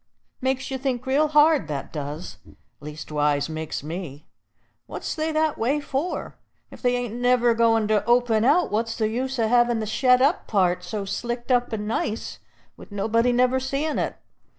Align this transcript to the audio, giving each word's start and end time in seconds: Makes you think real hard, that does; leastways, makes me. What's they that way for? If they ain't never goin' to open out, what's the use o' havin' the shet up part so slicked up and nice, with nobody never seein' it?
Makes 0.41 0.71
you 0.71 0.79
think 0.79 1.05
real 1.05 1.27
hard, 1.27 1.67
that 1.67 1.93
does; 1.93 2.37
leastways, 2.79 3.49
makes 3.49 3.83
me. 3.83 4.25
What's 4.87 5.13
they 5.13 5.31
that 5.31 5.59
way 5.59 5.79
for? 5.79 6.39
If 6.71 6.81
they 6.81 6.95
ain't 6.95 7.13
never 7.13 7.53
goin' 7.53 7.87
to 7.89 8.03
open 8.05 8.43
out, 8.43 8.71
what's 8.71 8.97
the 8.97 9.07
use 9.09 9.37
o' 9.37 9.47
havin' 9.47 9.79
the 9.79 9.85
shet 9.85 10.19
up 10.19 10.47
part 10.47 10.83
so 10.83 11.05
slicked 11.05 11.51
up 11.51 11.71
and 11.71 11.87
nice, 11.87 12.39
with 12.75 12.91
nobody 12.91 13.31
never 13.31 13.59
seein' 13.59 13.99
it? 13.99 14.15